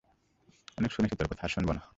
অনেক 0.77 0.91
শুনেছি 0.91 1.15
তোর 1.15 1.27
কথা, 1.27 1.43
আর 1.43 1.49
শুনব 1.49 1.69
না। 1.71 1.81